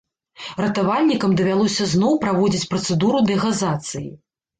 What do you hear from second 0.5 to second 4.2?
Ратавальнікам давялося зноў праводзіць працэдуру дэгазацыі.